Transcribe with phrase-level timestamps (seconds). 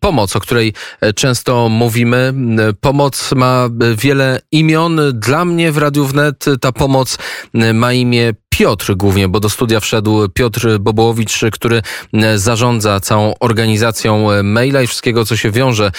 [0.00, 0.72] pomoc, o której
[1.14, 2.34] często mówimy.
[2.80, 5.00] Pomoc ma wiele imion.
[5.14, 7.18] Dla mnie w Radiu Wnet ta pomoc
[7.74, 11.82] ma imię Piotr głównie, bo do studia wszedł Piotr Bobołowicz, który
[12.36, 15.90] zarządza całą organizacją maila i wszystkiego, co się wiąże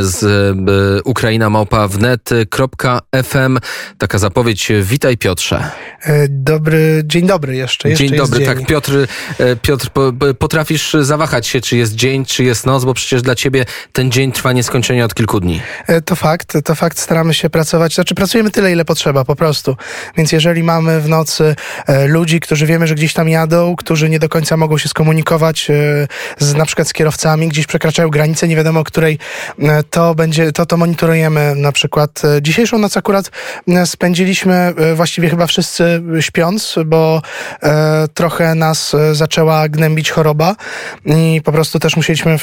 [0.00, 3.58] z e, Ukraina małpa wnet.fm.
[3.98, 4.72] Taka zapowiedź.
[4.82, 5.70] Witaj Piotrze.
[6.02, 7.88] E, dobry, dzień dobry jeszcze.
[7.88, 8.48] jeszcze dzień dobry, dzień.
[8.48, 8.66] tak.
[8.66, 9.06] Piotr,
[9.38, 9.90] e, Piotr,
[10.38, 14.32] potrafisz zawahać się, czy jest dzień, czy jest noc, bo przecież dla ciebie ten dzień
[14.32, 15.60] trwa nieskończenie od kilku dni.
[16.04, 16.98] To fakt, to fakt.
[16.98, 19.76] Staramy się pracować, znaczy pracujemy tyle, ile potrzeba po prostu.
[20.16, 21.56] Więc jeżeli mamy w nocy
[22.06, 25.74] ludzi, którzy wiemy, że gdzieś tam jadą, którzy nie do końca mogą się skomunikować e,
[26.38, 29.18] z, na przykład z kierowcami, gdzieś przekraczają granicę, nie wiadomo której,
[29.58, 32.22] e, to będzie, to, to monitorujemy na przykład.
[32.24, 33.30] E, dzisiejszą noc akurat
[33.84, 37.22] spędziliśmy właściwie chyba wszyscy śpiąc, bo
[38.14, 40.56] trochę nas zaczęła gnębić choroba
[41.04, 42.38] i po prostu też musieliśmy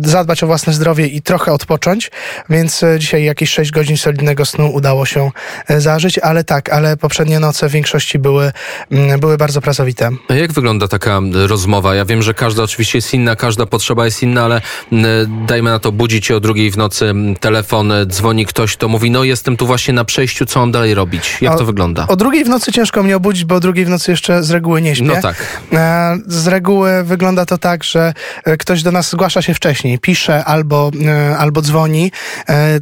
[0.00, 2.10] zadbać o własne zdrowie i trochę odpocząć,
[2.50, 5.30] więc dzisiaj jakieś 6 godzin solidnego snu udało się
[5.68, 8.52] zażyć, ale tak, ale poprzednie noce w większości były
[8.90, 10.10] Mm, były bardzo pracowite.
[10.28, 11.94] A jak wygląda taka rozmowa?
[11.94, 14.60] Ja wiem, że każda oczywiście jest inna, każda potrzeba jest inna, ale
[14.92, 18.88] mm, dajmy na to, budzi cię o drugiej w nocy mm, telefon, dzwoni ktoś, to
[18.88, 21.38] mówi, no jestem tu właśnie na przejściu, co mam dalej robić?
[21.40, 22.06] Jak o, to wygląda?
[22.08, 24.82] O drugiej w nocy ciężko mnie obudzić, bo o drugiej w nocy jeszcze z reguły
[24.82, 25.04] nie śpię.
[25.04, 25.60] No tak.
[25.72, 30.23] E, z reguły wygląda to tak, że e, ktoś do nas zgłasza się wcześniej, pisze
[30.28, 32.12] albo, e, albo dzwoni,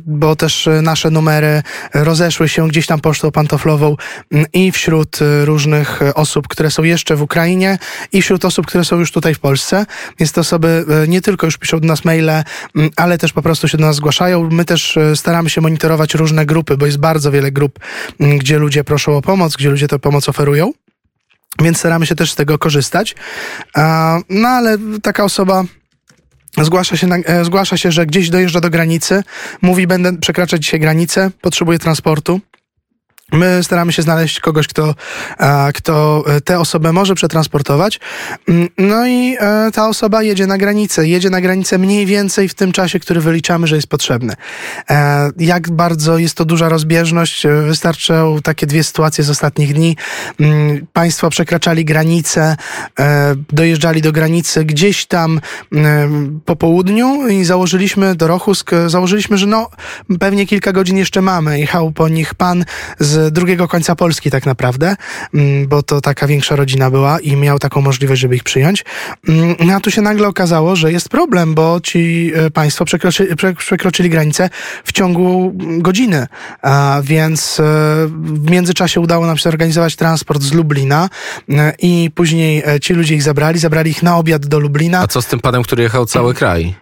[0.07, 1.63] bo też nasze numery
[1.95, 3.97] rozeszły się gdzieś tam pocztą pantoflową
[4.53, 7.79] i wśród różnych osób, które są jeszcze w Ukrainie
[8.13, 9.87] i wśród osób, które są już tutaj w Polsce.
[10.19, 12.45] Więc te osoby e, nie tylko już piszą do nas maile,
[12.97, 14.49] ale też po prostu się do nas zgłaszają.
[14.51, 17.79] My też e, staramy się monitorować różne grupy, bo jest bardzo wiele grup,
[18.21, 20.73] gdzie ludzie proszą o pomoc, gdzie ludzie tę pomoc oferują.
[21.61, 23.15] Więc staramy się też z tego korzystać.
[24.29, 25.65] No ale taka osoba
[26.61, 29.23] Zgłasza się, na, e, zgłasza się, że gdzieś dojeżdża do granicy,
[29.63, 32.41] mówi, będę przekraczać dzisiaj granicę, potrzebuję transportu.
[33.33, 34.95] My staramy się znaleźć kogoś, kto,
[35.75, 38.01] kto e, tę osobę może przetransportować.
[38.49, 41.09] Mm, no i e, ta osoba jedzie na granicę.
[41.09, 44.33] Jedzie na granicę mniej więcej w tym czasie, który wyliczamy, że jest potrzebny.
[44.91, 47.47] E, jak bardzo jest to duża rozbieżność?
[47.67, 49.97] Wystarczą takie dwie sytuacje z ostatnich dni.
[50.41, 52.57] Mm, państwo przekraczali granicę,
[53.53, 55.41] dojeżdżali do granicy gdzieś tam
[55.73, 59.71] mm, po południu i założyliśmy do Rochusk, założyliśmy, że no
[60.21, 61.61] pewnie kilka godzin jeszcze mamy.
[61.61, 62.65] Jechał po nich pan
[62.99, 64.97] z drugiego końca Polski tak naprawdę,
[65.35, 68.85] mm, bo to taka większa rodzina była i miał taką możliwość, żeby ich przyjąć.
[69.29, 73.31] Mm, no a tu się nagle okazało, że jest problem, bo ci e, państwo przekroczyli,
[73.59, 74.51] przekroczyli granicę
[74.85, 76.27] w ciągu godziny,
[76.63, 77.63] a więc e,
[78.17, 81.09] w międzyczasie udało nam się zorganizować transport z Lublina
[81.49, 85.01] e, i później ci ludzie ich zabrali, zabrali ich na obiad do Lublina.
[85.01, 86.82] A co z tym panem, który jechał cały kraj?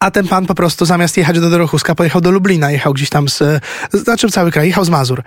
[0.00, 3.28] A ten pan po prostu zamiast jechać do Dorochuska pojechał do Lublina, jechał gdzieś tam
[3.28, 3.62] z,
[3.92, 5.22] znaczy cały kraj, jechał z Mazur,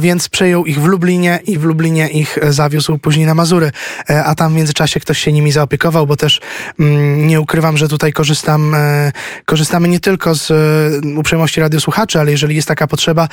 [0.00, 3.72] więc przejął ich w Lublinie i w Lublinie ich zawiózł później na Mazury,
[4.10, 6.40] e, a tam w międzyczasie ktoś się nimi zaopiekował, bo też
[6.80, 9.12] mm, nie ukrywam, że tutaj korzystam, e,
[9.44, 13.28] korzystamy nie tylko z e, uprzejmości radiosłuchaczy, ale jeżeli jest taka potrzeba,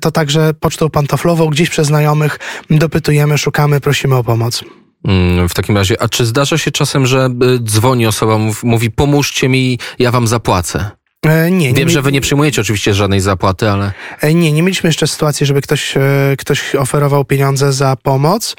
[0.00, 2.38] to także pocztą pantoflową, gdzieś przez znajomych
[2.70, 4.64] dopytujemy, szukamy, prosimy o pomoc.
[5.04, 9.48] Mm, w takim razie, a czy zdarza się czasem, że y, dzwoni osoba, mówi pomóżcie
[9.48, 10.90] mi, ja wam zapłacę?
[11.26, 13.92] E, nie, Wiem, nie, że wy nie przyjmujecie oczywiście żadnej zapłaty, ale...
[14.20, 16.00] E, nie, nie mieliśmy jeszcze sytuacji, żeby ktoś, e,
[16.38, 18.56] ktoś oferował pieniądze za pomoc.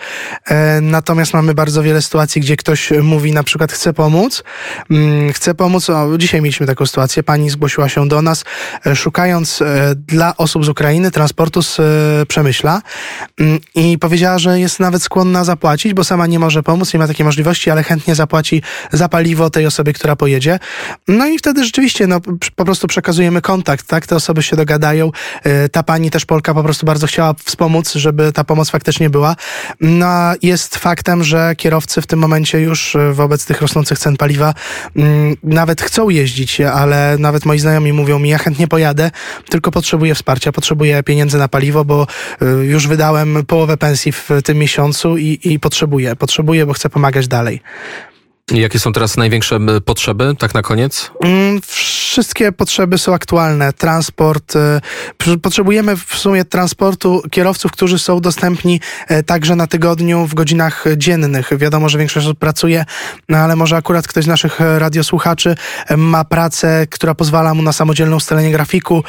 [0.82, 4.44] Natomiast mamy bardzo wiele sytuacji, gdzie ktoś mówi na przykład chce pomóc.
[4.92, 8.44] Mm, chce pomóc, o, dzisiaj mieliśmy taką sytuację, pani zgłosiła się do nas,
[8.96, 9.64] szukając
[9.96, 11.78] dla osób z Ukrainy transportu z
[12.28, 12.82] Przemyśla
[13.40, 17.08] mm, i powiedziała, że jest nawet skłonna zapłacić, bo sama nie może pomóc, nie ma
[17.08, 18.62] takiej możliwości, ale chętnie zapłaci
[18.92, 20.60] za paliwo tej osobie, która pojedzie.
[21.08, 22.22] No i wtedy rzeczywiście, no
[22.58, 24.08] po prostu przekazujemy kontakt, tak?
[24.08, 25.12] Te osoby się dogadają.
[25.44, 29.36] E, ta pani też Polka po prostu bardzo chciała wspomóc, żeby ta pomoc faktycznie była.
[29.82, 34.54] No, jest faktem, że kierowcy w tym momencie już e, wobec tych rosnących cen paliwa
[34.96, 39.12] mm, nawet chcą jeździć, ale nawet moi znajomi mówią mi, ja chętnie pojadę,
[39.50, 42.08] tylko potrzebuję wsparcia, potrzebuję pieniędzy na paliwo, bo
[42.42, 47.28] e, już wydałem połowę pensji w tym miesiącu i, i potrzebuję, potrzebuję, bo chcę pomagać
[47.28, 47.62] dalej.
[48.52, 51.12] Jakie są teraz największe potrzeby, tak na koniec?
[52.18, 53.74] Wszystkie potrzeby są aktualne.
[53.74, 54.82] Transport, e,
[55.42, 61.58] potrzebujemy w sumie transportu kierowców, którzy są dostępni e, także na tygodniu w godzinach dziennych.
[61.58, 62.86] Wiadomo, że większość osób pracuje,
[63.30, 65.56] no ale może akurat ktoś z naszych e, radiosłuchaczy
[65.98, 69.04] ma pracę, która pozwala mu na samodzielne ustalenie grafiku,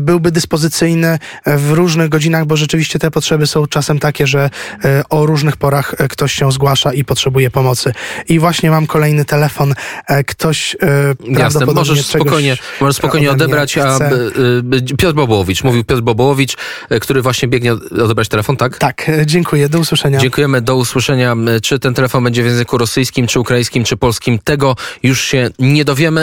[0.00, 4.50] byłby dyspozycyjny w różnych godzinach, bo rzeczywiście te potrzeby są czasem takie, że
[5.10, 7.92] o różnych porach ktoś się zgłasza i potrzebuje pomocy.
[8.28, 9.74] I właśnie mam kolejny telefon.
[10.26, 12.47] Ktoś Jasne, prawdopodobnie możesz czegoś spokojnie,
[12.92, 16.56] spokojnie mnie odebrać, a y, y, Piotr Bobołowicz, mówił Piotr Bobołowicz,
[16.92, 18.78] y, który właśnie biegnie odebrać telefon, tak?
[18.78, 19.68] Tak, e, dziękuję.
[19.68, 20.18] Do usłyszenia.
[20.18, 21.36] Dziękujemy, do usłyszenia.
[21.62, 25.84] Czy ten telefon będzie w języku rosyjskim, czy ukraińskim, czy polskim, tego już się nie
[25.84, 26.08] dowiemy.